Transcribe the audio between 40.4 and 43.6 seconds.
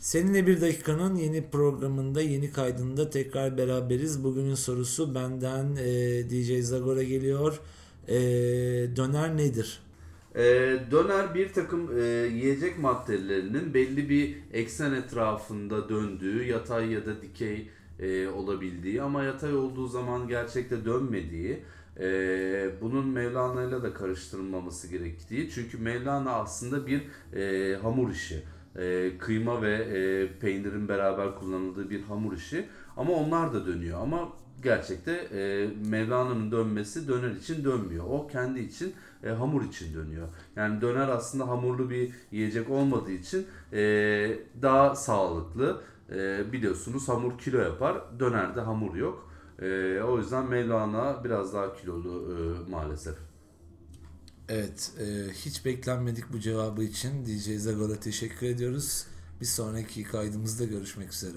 Yani döner aslında hamurlu bir yiyecek olmadığı için